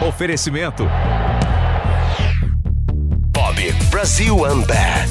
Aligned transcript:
Oferecimento. 0.00 0.86
Bob 3.32 3.72
Brasil 3.90 4.36
Unbat. 4.36 5.10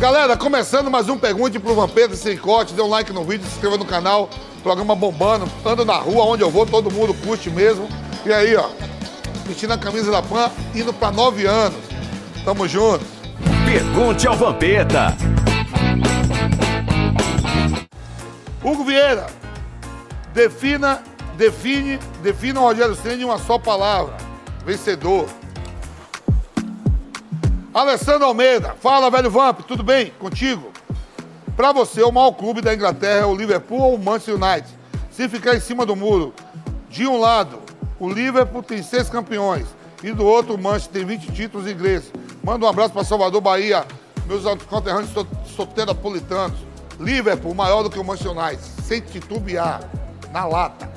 Galera, 0.00 0.36
começando 0.36 0.90
mais 0.90 1.08
um 1.08 1.16
Pergunte 1.16 1.60
pro 1.60 1.74
Vampeta 1.74 2.16
sem 2.16 2.36
corte. 2.36 2.74
Dê 2.74 2.82
um 2.82 2.88
like 2.88 3.12
no 3.12 3.22
vídeo, 3.22 3.46
se 3.46 3.54
inscreva 3.54 3.76
no 3.76 3.84
canal. 3.84 4.28
Programa 4.62 4.96
bombando. 4.96 5.48
Ando 5.64 5.84
na 5.84 5.96
rua, 5.96 6.24
onde 6.24 6.42
eu 6.42 6.50
vou, 6.50 6.66
todo 6.66 6.90
mundo 6.90 7.14
curte 7.14 7.48
mesmo. 7.48 7.88
E 8.26 8.32
aí, 8.32 8.56
ó, 8.56 8.68
vestindo 9.46 9.72
a 9.72 9.78
camisa 9.78 10.10
da 10.10 10.20
PAN, 10.20 10.50
indo 10.74 10.92
pra 10.92 11.12
nove 11.12 11.46
anos. 11.46 11.78
Tamo 12.44 12.66
junto. 12.66 13.04
Pergunte 13.64 14.26
ao 14.26 14.36
Vampeta. 14.36 15.16
Hugo 18.64 18.84
Vieira, 18.84 19.26
defina, 20.34 21.02
define, 21.38 21.98
defina 22.20 22.60
o 22.60 22.64
Rogério 22.64 22.96
Senna 22.96 23.22
em 23.22 23.24
uma 23.24 23.38
só 23.38 23.58
palavra. 23.58 24.14
Vencedor. 24.66 25.26
Alessandro 27.72 28.26
Almeida, 28.26 28.74
fala, 28.80 29.08
velho 29.08 29.30
Vamp, 29.30 29.60
tudo 29.60 29.84
bem 29.84 30.12
contigo? 30.18 30.72
Pra 31.56 31.72
você, 31.72 32.02
o 32.02 32.10
maior 32.10 32.32
clube 32.32 32.60
da 32.60 32.74
Inglaterra 32.74 33.20
é 33.20 33.24
o 33.24 33.34
Liverpool 33.34 33.80
ou 33.80 33.94
o 33.94 33.98
Manchester 33.98 34.34
United? 34.34 34.68
Se 35.12 35.28
ficar 35.28 35.54
em 35.54 35.60
cima 35.60 35.86
do 35.86 35.94
muro, 35.94 36.34
de 36.90 37.06
um 37.06 37.18
lado, 37.20 37.60
o 38.00 38.10
Liverpool 38.10 38.62
tem 38.62 38.82
seis 38.82 39.08
campeões 39.08 39.66
e 40.02 40.12
do 40.12 40.24
outro, 40.24 40.54
o 40.54 40.58
Manchester 40.58 40.92
tem 40.92 41.04
20 41.04 41.32
títulos 41.32 41.68
ingleses. 41.68 42.12
Manda 42.42 42.66
um 42.66 42.68
abraço 42.68 42.92
para 42.92 43.04
Salvador, 43.04 43.40
Bahia, 43.40 43.86
meus 44.26 44.42
conterrâneos 44.64 45.10
soteropolitanos. 45.54 46.58
Liverpool 46.98 47.54
maior 47.54 47.84
do 47.84 47.90
que 47.90 47.98
o 47.98 48.04
Manchester 48.04 48.36
United, 48.36 48.62
sem 48.82 49.00
titubear, 49.00 49.80
na 50.32 50.44
lata. 50.44 50.87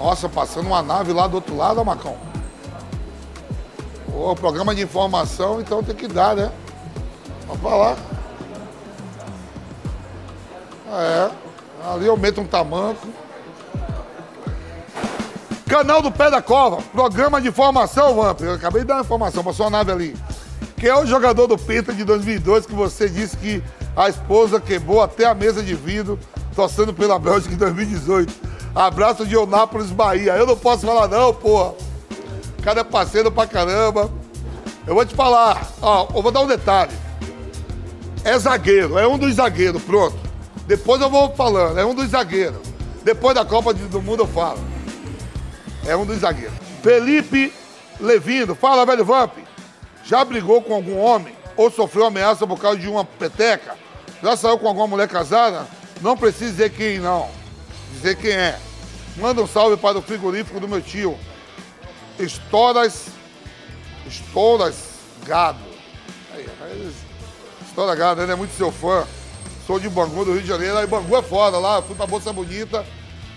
Nossa, 0.00 0.30
passando 0.30 0.66
uma 0.66 0.82
nave 0.82 1.12
lá 1.12 1.26
do 1.26 1.34
outro 1.34 1.54
lado, 1.54 1.84
Macão. 1.84 2.16
Pô, 4.10 4.34
programa 4.34 4.74
de 4.74 4.80
informação, 4.80 5.60
então 5.60 5.82
tem 5.82 5.94
que 5.94 6.08
dar, 6.08 6.34
né? 6.34 6.50
Vamos 7.46 7.60
falar. 7.60 7.98
É, 10.90 11.30
ali 11.86 12.06
eu 12.06 12.16
meto 12.16 12.40
um 12.40 12.46
tamanco. 12.46 13.06
Canal 15.68 16.00
do 16.00 16.10
Pé 16.10 16.30
da 16.30 16.40
Cova, 16.40 16.80
programa 16.90 17.38
de 17.38 17.48
informação, 17.48 18.14
Vamp. 18.14 18.40
Eu 18.40 18.54
acabei 18.54 18.80
de 18.80 18.88
dar 18.88 18.94
uma 18.94 19.02
informação, 19.02 19.44
passou 19.44 19.66
uma 19.66 19.76
nave 19.76 19.92
ali. 19.92 20.16
Que 20.78 20.88
é 20.88 20.96
o 20.96 21.04
jogador 21.04 21.46
do 21.46 21.58
Penta 21.58 21.92
de 21.92 22.04
2002 22.04 22.64
que 22.64 22.74
você 22.74 23.06
disse 23.06 23.36
que 23.36 23.62
a 23.94 24.08
esposa 24.08 24.58
quebrou 24.58 25.02
até 25.02 25.26
a 25.26 25.34
mesa 25.34 25.62
de 25.62 25.74
vidro, 25.74 26.18
torcendo 26.56 26.94
pela 26.94 27.18
Bélgica 27.18 27.52
em 27.54 27.58
2018. 27.58 28.49
Abraço 28.74 29.26
de 29.26 29.36
Onápolis, 29.36 29.90
Bahia. 29.90 30.36
Eu 30.36 30.46
não 30.46 30.56
posso 30.56 30.86
falar 30.86 31.08
não, 31.08 31.34
porra. 31.34 31.74
O 32.58 32.62
cara 32.62 32.80
é 32.80 32.84
parceiro 32.84 33.30
pra 33.30 33.46
caramba. 33.46 34.10
Eu 34.86 34.94
vou 34.94 35.04
te 35.04 35.14
falar, 35.14 35.70
ó, 35.82 36.08
eu 36.14 36.22
vou 36.22 36.32
dar 36.32 36.40
um 36.40 36.46
detalhe. 36.46 36.92
É 38.24 38.38
zagueiro, 38.38 38.98
é 38.98 39.06
um 39.06 39.18
dos 39.18 39.34
zagueiros, 39.34 39.82
pronto. 39.82 40.16
Depois 40.66 41.00
eu 41.00 41.10
vou 41.10 41.34
falando, 41.34 41.78
é 41.78 41.84
um 41.84 41.94
dos 41.94 42.10
zagueiros. 42.10 42.60
Depois 43.02 43.34
da 43.34 43.44
Copa 43.44 43.72
do 43.72 44.02
Mundo 44.02 44.22
eu 44.22 44.26
falo. 44.26 44.60
É 45.86 45.96
um 45.96 46.04
dos 46.04 46.18
zagueiros. 46.18 46.54
Felipe 46.82 47.52
Levino, 47.98 48.54
fala, 48.54 48.86
velho 48.86 49.04
Vamp. 49.04 49.32
Já 50.04 50.24
brigou 50.24 50.62
com 50.62 50.74
algum 50.74 50.98
homem 50.98 51.34
ou 51.56 51.70
sofreu 51.70 52.06
ameaça 52.06 52.46
por 52.46 52.58
causa 52.58 52.78
de 52.78 52.88
uma 52.88 53.04
peteca? 53.04 53.76
Já 54.22 54.36
saiu 54.36 54.58
com 54.58 54.68
alguma 54.68 54.86
mulher 54.86 55.08
casada? 55.08 55.66
Não 56.00 56.16
precisa 56.16 56.50
dizer 56.50 56.70
quem 56.70 56.98
não. 56.98 57.39
Dizer 57.92 58.16
quem 58.16 58.32
é. 58.32 58.58
Manda 59.16 59.42
um 59.42 59.46
salve 59.46 59.76
para 59.76 59.98
o 59.98 60.02
frigorífico 60.02 60.60
do 60.60 60.68
meu 60.68 60.80
tio. 60.80 61.18
Estoras. 62.18 63.06
Estoras 64.06 64.76
Gado. 65.26 65.58
Aí, 66.34 66.46
Estoura 67.66 67.94
Gado, 67.94 68.22
ele 68.22 68.32
é 68.32 68.36
muito 68.36 68.56
seu 68.56 68.72
fã. 68.72 69.06
Sou 69.66 69.78
de 69.78 69.88
Bangu, 69.88 70.24
do 70.24 70.32
Rio 70.32 70.42
de 70.42 70.48
Janeiro. 70.48 70.78
Aí 70.78 70.86
Bangu 70.86 71.16
é 71.16 71.22
foda 71.22 71.58
lá. 71.58 71.82
Fui 71.82 71.94
pra 71.94 72.06
Bolsa 72.06 72.32
Bonita. 72.32 72.84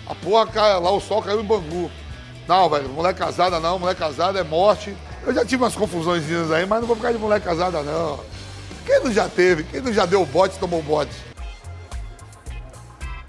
A 0.06 0.14
porra 0.14 0.46
cai 0.46 0.80
lá, 0.80 0.90
o 0.90 1.00
sol 1.00 1.22
caiu 1.22 1.40
em 1.40 1.44
Bangu. 1.44 1.90
Não, 2.46 2.68
velho, 2.68 2.88
mulher 2.90 3.14
casada 3.14 3.58
não, 3.58 3.78
mulher 3.78 3.94
casada 3.94 4.38
é 4.38 4.44
morte. 4.44 4.94
Eu 5.26 5.32
já 5.32 5.44
tive 5.44 5.62
umas 5.62 5.74
confusões 5.74 6.22
aí, 6.50 6.66
mas 6.66 6.80
não 6.80 6.86
vou 6.86 6.96
ficar 6.96 7.12
de 7.12 7.18
mulher 7.18 7.40
casada 7.40 7.82
não. 7.82 8.20
Quem 8.84 9.02
não 9.02 9.10
já 9.10 9.28
teve? 9.28 9.64
Quem 9.64 9.80
não 9.80 9.92
já 9.92 10.04
deu 10.04 10.26
bote, 10.26 10.58
tomou 10.58 10.82
bote? 10.82 11.14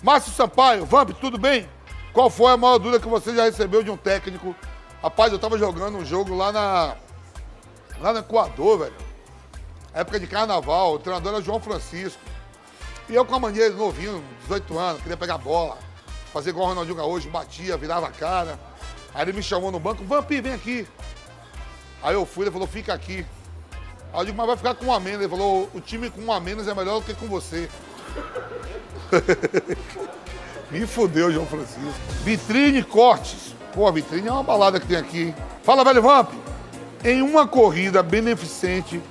Márcio 0.05 0.31
Sampaio, 0.31 0.85
Vamp, 0.85 1.09
tudo 1.19 1.35
bem? 1.35 1.67
Qual 2.13 2.29
foi 2.29 2.51
a 2.51 2.57
maior 2.57 2.77
dúvida 2.77 2.99
que 2.99 3.07
você 3.07 3.33
já 3.33 3.45
recebeu 3.45 3.81
de 3.81 3.89
um 3.89 3.97
técnico? 3.97 4.55
Rapaz, 5.01 5.33
eu 5.33 5.39
tava 5.39 5.57
jogando 5.57 5.97
um 5.97 6.05
jogo 6.05 6.35
lá 6.35 6.51
na. 6.51 6.95
lá 7.99 8.13
no 8.13 8.19
Equador, 8.19 8.77
velho. 8.81 8.93
Época 9.95 10.19
de 10.19 10.27
carnaval, 10.27 10.93
o 10.93 10.99
treinador 10.99 11.33
era 11.33 11.41
João 11.41 11.59
Francisco. 11.59 12.21
E 13.09 13.15
eu 13.15 13.25
com 13.25 13.33
a 13.33 13.39
mania 13.39 13.67
novinho, 13.71 14.23
18 14.43 14.77
anos, 14.77 15.01
queria 15.01 15.17
pegar 15.17 15.39
bola, 15.39 15.75
fazer 16.31 16.51
igual 16.51 16.67
o 16.67 16.69
Ronaldinho 16.69 16.97
Gaúcho, 16.97 17.27
batia, 17.31 17.75
virava 17.75 18.05
a 18.05 18.11
cara. 18.11 18.59
Aí 19.11 19.23
ele 19.23 19.33
me 19.33 19.41
chamou 19.41 19.71
no 19.71 19.79
banco, 19.79 20.05
Vampi, 20.05 20.39
vem 20.39 20.53
aqui. 20.53 20.87
Aí 22.03 22.13
eu 22.13 22.27
fui, 22.27 22.43
ele 22.43 22.51
falou, 22.51 22.67
fica 22.67 22.93
aqui. 22.93 23.25
Aí 24.13 24.19
eu 24.19 24.25
digo, 24.25 24.37
mas 24.37 24.45
vai 24.45 24.55
ficar 24.55 24.75
com 24.75 24.85
um 24.85 24.93
a 24.93 24.99
menos. 24.99 25.21
Ele 25.21 25.29
falou, 25.29 25.67
o 25.73 25.81
time 25.81 26.11
com 26.11 26.21
um 26.21 26.31
a 26.31 26.39
menos 26.39 26.67
é 26.67 26.75
melhor 26.75 26.99
do 26.99 27.05
que 27.07 27.15
com 27.15 27.25
você. 27.25 27.67
me 30.71 30.85
fudeu, 30.85 31.31
João 31.31 31.45
Francisco. 31.45 31.93
Vitrine 32.23 32.83
Cortes. 32.83 33.55
Pô, 33.73 33.87
a 33.87 33.91
vitrine 33.91 34.27
é 34.27 34.31
uma 34.31 34.43
balada 34.43 34.79
que 34.79 34.87
tem 34.87 34.97
aqui. 34.97 35.33
Fala, 35.63 35.83
velho 35.83 36.01
Vamp. 36.01 36.31
Em 37.03 37.21
uma 37.21 37.47
corrida 37.47 38.01
beneficente 38.01 39.01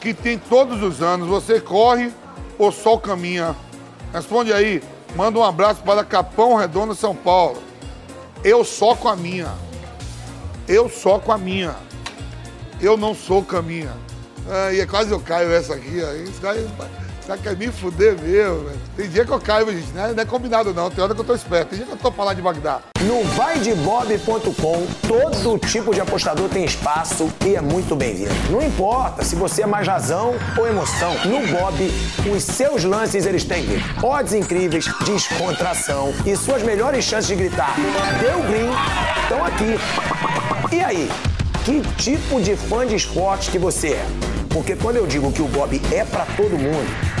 que 0.00 0.14
tem 0.14 0.38
todos 0.38 0.82
os 0.82 1.02
anos, 1.02 1.28
você 1.28 1.60
corre 1.60 2.12
ou 2.58 2.70
só 2.70 2.96
caminha? 2.96 3.56
Responde 4.12 4.52
aí. 4.52 4.82
Manda 5.16 5.38
um 5.38 5.44
abraço 5.44 5.82
para 5.82 6.04
Capão 6.04 6.54
Redondo, 6.54 6.94
São 6.94 7.14
Paulo. 7.14 7.60
Eu 8.44 8.64
só 8.64 8.94
com 8.94 9.08
a 9.08 9.16
minha. 9.16 9.52
Eu 10.68 10.88
só 10.88 11.18
com 11.18 11.32
a 11.32 11.38
minha. 11.38 11.74
Eu 12.80 12.96
não 12.96 13.14
sou 13.14 13.42
caminha. 13.42 13.92
Ah, 14.48 14.72
e 14.72 14.80
é 14.80 14.86
quase 14.86 15.10
eu 15.10 15.20
caio 15.20 15.52
essa 15.52 15.74
aqui. 15.74 16.02
Aí, 16.02 16.26
isso 17.34 17.42
quer 17.42 17.56
me 17.56 17.68
fuder 17.68 18.16
mesmo, 18.20 18.64
velho. 18.64 18.80
Tem 18.96 19.08
dia 19.08 19.24
que 19.24 19.30
eu 19.30 19.40
caio, 19.40 19.70
gente. 19.70 19.92
Não 19.92 20.04
é, 20.04 20.12
não 20.12 20.22
é 20.22 20.26
combinado, 20.26 20.74
não. 20.74 20.90
Tem 20.90 21.02
hora 21.02 21.14
que 21.14 21.20
eu 21.20 21.24
tô 21.24 21.34
esperto. 21.34 21.68
Tem 21.68 21.78
dia 21.78 21.86
que 21.86 21.92
eu 21.92 21.96
tô 21.96 22.10
falando 22.10 22.36
de 22.36 22.42
Bagdá. 22.42 22.80
No 23.02 23.22
vaidebob.com, 23.24 24.86
todo 25.06 25.58
tipo 25.58 25.94
de 25.94 26.00
apostador 26.00 26.48
tem 26.48 26.64
espaço 26.64 27.32
e 27.46 27.54
é 27.54 27.60
muito 27.60 27.94
bem-vindo. 27.94 28.34
Não 28.50 28.62
importa 28.62 29.24
se 29.24 29.36
você 29.36 29.62
é 29.62 29.66
mais 29.66 29.86
razão 29.86 30.34
ou 30.56 30.66
emoção. 30.66 31.14
No 31.24 31.46
Bob, 31.46 31.90
os 32.34 32.42
seus 32.42 32.84
lances 32.84 33.26
eles 33.26 33.44
têm 33.44 33.64
odds 34.02 34.34
incríveis, 34.34 34.86
descontração 35.04 36.12
e 36.26 36.36
suas 36.36 36.62
melhores 36.62 37.04
chances 37.04 37.28
de 37.28 37.36
gritar 37.36 37.74
deu 38.20 38.42
green 38.42 38.70
estão 39.22 39.44
aqui. 39.44 40.74
E 40.74 40.80
aí, 40.80 41.10
que 41.64 41.80
tipo 41.96 42.40
de 42.40 42.56
fã 42.56 42.86
de 42.86 42.96
esporte 42.96 43.50
que 43.50 43.58
você 43.58 43.94
é? 43.94 44.06
Porque 44.50 44.74
quando 44.74 44.96
eu 44.96 45.06
digo 45.06 45.30
que 45.32 45.40
o 45.40 45.46
Bob 45.46 45.80
é 45.92 46.04
para 46.04 46.26
todo 46.36 46.58
mundo, 46.58 46.86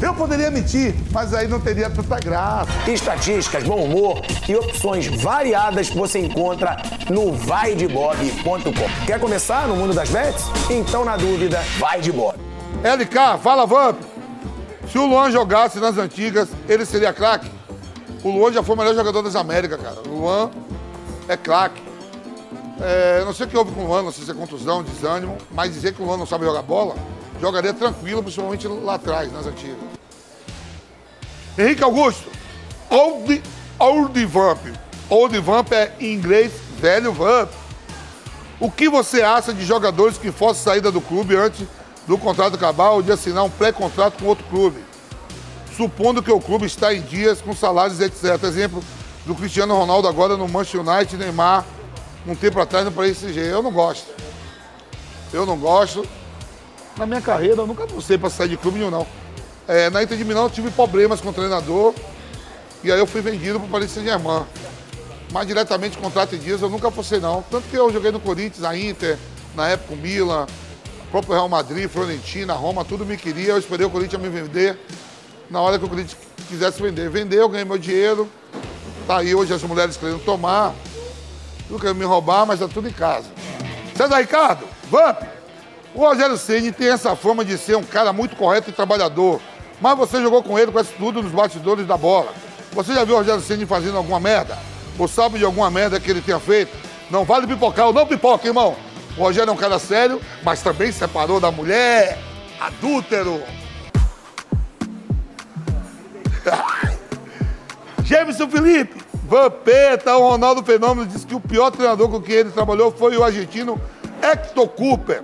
Eu 0.00 0.12
poderia 0.12 0.50
mentir, 0.50 0.94
mas 1.10 1.32
aí 1.32 1.48
não 1.48 1.58
teria 1.58 1.88
tanta 1.88 2.18
graça. 2.20 2.70
Estatísticas, 2.86 3.64
bom 3.64 3.82
humor 3.84 4.20
e 4.46 4.54
opções 4.54 5.06
variadas 5.06 5.88
você 5.88 6.18
encontra 6.18 6.76
no 7.10 7.32
vaidebob.com. 7.32 9.06
Quer 9.06 9.18
começar 9.18 9.66
no 9.66 9.74
mundo 9.74 9.94
das 9.94 10.10
bets? 10.10 10.44
Então, 10.70 11.04
na 11.04 11.16
dúvida, 11.16 11.64
vai 11.78 12.00
de 12.00 12.12
Bob. 12.12 12.36
LK, 12.84 13.42
fala 13.42 13.64
Vamp. 13.66 13.96
Se 14.90 14.98
o 14.98 15.06
Luan 15.06 15.30
jogasse 15.30 15.80
nas 15.80 15.96
antigas, 15.96 16.48
ele 16.68 16.84
seria 16.84 17.12
craque? 17.12 17.50
O 18.22 18.30
Luan 18.30 18.52
já 18.52 18.62
foi 18.62 18.74
o 18.74 18.78
melhor 18.78 18.94
jogador 18.94 19.22
das 19.22 19.34
Américas, 19.34 19.80
cara. 19.80 19.96
O 20.06 20.20
Luan 20.20 20.50
é 21.26 21.36
craque. 21.36 21.82
É, 22.80 23.24
não 23.24 23.32
sei 23.32 23.46
o 23.46 23.48
que 23.48 23.56
houve 23.56 23.72
com 23.72 23.82
o 23.82 23.86
Luan, 23.86 24.02
não 24.02 24.12
sei 24.12 24.24
se 24.24 24.30
é 24.30 24.34
contusão, 24.34 24.82
desânimo, 24.82 25.38
mas 25.52 25.72
dizer 25.72 25.94
que 25.94 26.02
o 26.02 26.04
Luan 26.04 26.18
não 26.18 26.26
sabe 26.26 26.44
jogar 26.44 26.60
bola, 26.60 26.94
jogaria 27.40 27.72
tranquilo, 27.72 28.22
principalmente 28.22 28.66
lá 28.66 28.94
atrás, 28.94 29.32
nas 29.32 29.46
antigas. 29.46 29.76
Henrique 31.58 31.82
Augusto, 31.82 32.30
Old, 32.90 33.42
old 33.78 34.26
Vamp. 34.26 34.60
Old 35.08 35.38
Vamp 35.40 35.72
é 35.72 35.92
em 36.00 36.14
inglês 36.14 36.52
velho 36.78 37.12
Vamp. 37.12 37.50
O 38.58 38.70
que 38.70 38.88
você 38.88 39.22
acha 39.22 39.52
de 39.52 39.64
jogadores 39.64 40.16
que 40.16 40.32
forçam 40.32 40.64
saída 40.64 40.90
do 40.90 41.00
clube 41.00 41.36
antes 41.36 41.66
do 42.06 42.16
contrato 42.16 42.54
acabar 42.54 42.90
ou 42.90 43.02
de 43.02 43.12
assinar 43.12 43.44
um 43.44 43.50
pré-contrato 43.50 44.22
com 44.22 44.26
outro 44.26 44.44
clube, 44.48 44.82
supondo 45.76 46.22
que 46.22 46.30
o 46.30 46.40
clube 46.40 46.64
está 46.64 46.94
em 46.94 47.02
dias 47.02 47.40
com 47.40 47.54
salários, 47.54 48.00
etc. 48.00 48.42
Exemplo 48.44 48.82
do 49.26 49.34
Cristiano 49.34 49.76
Ronaldo 49.76 50.06
agora 50.06 50.36
no 50.36 50.48
Manchester 50.48 50.80
United, 50.80 51.16
Neymar, 51.16 51.66
um 52.26 52.34
tempo 52.34 52.60
atrás 52.60 52.84
no 52.84 52.92
Saint-Germain. 52.92 53.50
Eu 53.50 53.62
não 53.62 53.72
gosto. 53.72 54.06
Eu 55.32 55.44
não 55.44 55.58
gosto. 55.58 56.06
Na 56.96 57.04
minha 57.04 57.20
carreira, 57.20 57.56
eu 57.56 57.66
nunca 57.66 57.86
passei 57.86 58.16
para 58.16 58.30
sair 58.30 58.48
de 58.48 58.56
clube 58.56 58.78
nenhum, 58.78 58.90
não. 58.90 59.06
É, 59.68 59.90
na 59.90 60.02
Inter 60.02 60.16
de 60.16 60.24
Milão, 60.24 60.44
eu 60.44 60.50
tive 60.50 60.70
problemas 60.70 61.20
com 61.20 61.28
o 61.28 61.32
treinador. 61.32 61.94
E 62.82 62.90
aí 62.90 62.98
eu 62.98 63.06
fui 63.06 63.20
vendido 63.20 63.58
para 63.58 63.66
o 63.68 63.70
Paris 63.70 63.90
Saint-Germain. 63.90 64.44
Mas 65.32 65.46
diretamente 65.46 65.98
contrato 65.98 66.34
em 66.34 66.38
dias 66.38 66.62
eu 66.62 66.70
nunca 66.70 66.90
fosse 66.90 67.18
não. 67.18 67.42
Tanto 67.50 67.68
que 67.68 67.76
eu 67.76 67.92
joguei 67.92 68.10
no 68.10 68.20
Corinthians, 68.20 68.60
na 68.60 68.76
Inter, 68.76 69.18
na 69.54 69.68
época 69.68 69.94
o 69.94 69.96
Milan, 69.96 70.46
o 71.06 71.10
próprio 71.10 71.34
Real 71.34 71.48
Madrid, 71.48 71.88
Florentina, 71.90 72.54
Roma, 72.54 72.84
tudo 72.84 73.04
me 73.04 73.16
queria. 73.16 73.50
Eu 73.50 73.58
esperei 73.58 73.84
o 73.84 73.90
Corinthians 73.90 74.22
me 74.22 74.28
vender 74.28 74.78
na 75.50 75.60
hora 75.60 75.78
que 75.78 75.84
o 75.84 75.88
Corinthians 75.88 76.16
quisesse 76.48 76.80
vender. 76.80 77.10
Vendeu, 77.10 77.48
ganhei 77.48 77.64
meu 77.64 77.76
dinheiro. 77.76 78.28
Tá 79.06 79.18
aí 79.18 79.34
hoje 79.34 79.52
as 79.52 79.62
mulheres 79.62 79.96
querendo 79.96 80.24
tomar. 80.24 80.74
Tudo 81.66 81.80
querendo 81.80 81.98
me 81.98 82.04
roubar, 82.04 82.46
mas 82.46 82.60
tá 82.60 82.68
tudo 82.68 82.88
em 82.88 82.92
casa. 82.92 83.26
César 83.96 84.18
Ricardo, 84.18 84.64
Vamp, 84.90 85.22
o 85.96 85.98
Rogério 85.98 86.36
Ceni 86.36 86.70
tem 86.70 86.88
essa 86.88 87.16
fama 87.16 87.42
de 87.42 87.56
ser 87.56 87.74
um 87.74 87.82
cara 87.82 88.12
muito 88.12 88.36
correto 88.36 88.68
e 88.68 88.72
trabalhador. 88.72 89.40
Mas 89.80 89.96
você 89.96 90.20
jogou 90.20 90.42
com 90.42 90.58
ele 90.58 90.70
com 90.70 90.78
esse 90.78 90.92
tudo 90.92 91.22
nos 91.22 91.32
bastidores 91.32 91.86
da 91.86 91.96
bola. 91.96 92.34
Você 92.72 92.92
já 92.92 93.02
viu 93.02 93.14
o 93.14 93.18
Rogério 93.18 93.40
Ceni 93.40 93.64
fazendo 93.64 93.96
alguma 93.96 94.20
merda? 94.20 94.58
Ou 94.98 95.08
sabe 95.08 95.38
de 95.38 95.44
alguma 95.46 95.70
merda 95.70 95.98
que 95.98 96.10
ele 96.10 96.20
tenha 96.20 96.38
feito? 96.38 96.76
Não 97.10 97.24
vale 97.24 97.46
pipocar, 97.46 97.86
ou 97.86 97.94
não 97.94 98.06
pipoca, 98.06 98.46
irmão. 98.46 98.76
O 99.16 99.22
Rogério 99.22 99.48
é 99.48 99.52
um 99.54 99.56
cara 99.56 99.78
sério, 99.78 100.20
mas 100.42 100.60
também 100.60 100.92
separou 100.92 101.40
da 101.40 101.50
mulher. 101.50 102.18
Adúltero. 102.60 103.42
Jameson 108.04 108.50
Felipe, 108.50 109.02
Vampeta, 109.24 110.14
o 110.14 110.28
Ronaldo 110.28 110.62
Fenômeno 110.62 111.06
disse 111.06 111.26
que 111.26 111.34
o 111.34 111.40
pior 111.40 111.70
treinador 111.70 112.10
com 112.10 112.20
quem 112.20 112.36
ele 112.36 112.50
trabalhou 112.50 112.92
foi 112.92 113.16
o 113.16 113.24
argentino 113.24 113.80
Hector 114.22 114.68
Cooper, 114.68 115.22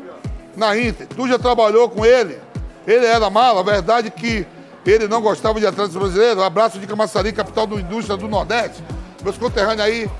na 0.56 0.78
Inter. 0.78 1.06
Tu 1.06 1.28
já 1.28 1.38
trabalhou 1.38 1.88
com 1.88 2.04
ele? 2.04 2.38
Ele 2.86 3.06
era 3.06 3.30
mala, 3.30 3.60
a 3.60 3.62
verdade 3.62 4.08
é 4.08 4.10
que 4.10 4.46
ele 4.84 5.06
não 5.06 5.20
gostava 5.20 5.60
de 5.60 5.66
atletas 5.66 5.94
brasileiros. 5.94 6.42
Abraço 6.42 6.78
de 6.78 6.86
Camaçari, 6.86 7.32
capital 7.32 7.66
do 7.66 7.78
indústria 7.78 8.16
do 8.16 8.28
Nordeste. 8.28 8.82
Meus 9.22 9.38
conterrâneos 9.38 9.80
aí 9.80 10.10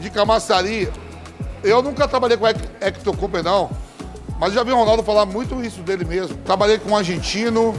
de 0.00 0.10
Camaçari. 0.10 0.90
Eu 1.62 1.82
nunca 1.82 2.08
trabalhei 2.08 2.36
com 2.36 2.46
Hector 2.46 3.16
Cooper, 3.16 3.42
não. 3.42 3.70
Mas 4.38 4.52
já 4.52 4.62
vi 4.62 4.72
o 4.72 4.76
Ronaldo 4.76 5.02
falar 5.02 5.24
muito 5.24 5.64
isso 5.64 5.80
dele 5.80 6.04
mesmo. 6.04 6.36
Trabalhei 6.38 6.78
com 6.78 6.90
um 6.90 6.96
argentino, 6.96 7.74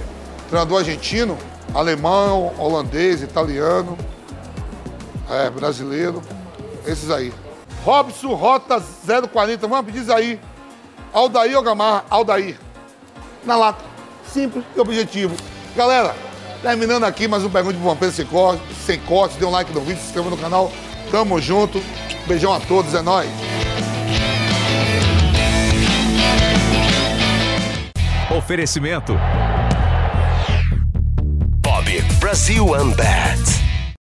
treinador 0.50 0.80
argentino, 0.80 1.38
alemão, 1.74 2.54
holandês, 2.58 3.22
italiano, 3.22 3.98
é, 5.30 5.50
brasileiro. 5.50 6.22
Esses 6.86 7.12
aí. 7.12 7.34
Robson 7.84 8.34
Rota 8.34 8.82
040. 8.82 9.68
Vamos 9.68 9.86
pedir 9.92 10.12
aí. 10.12 10.40
Aldair 11.14 11.58
ou 11.58 11.64
Gamarra? 11.64 12.06
Aldair. 12.10 12.58
Na 13.44 13.56
lata. 13.56 13.84
Simples 14.26 14.64
e 14.76 14.80
objetivo. 14.80 15.36
Galera, 15.76 16.16
terminando 16.62 17.04
aqui 17.06 17.28
mais 17.28 17.44
um 17.44 17.50
Pergunte 17.50 17.78
pro 17.78 17.90
Vampiro 17.90 18.12
sem 18.12 18.26
corte, 18.26 18.62
sem 18.86 19.00
corte. 19.00 19.38
Dê 19.38 19.46
um 19.46 19.52
like 19.52 19.72
no 19.72 19.82
vídeo, 19.82 20.00
se 20.00 20.08
inscreva 20.08 20.30
no 20.30 20.38
canal. 20.38 20.72
Tamo 21.12 21.40
junto. 21.40 21.82
Beijão 22.28 22.54
a 22.54 22.60
todos, 22.60 22.94
é 22.94 23.02
nóis. 23.02 23.30
Oferecimento. 28.30 29.18
Bob 31.62 32.02
Brasil 32.20 32.66
Unbat. 32.66 33.37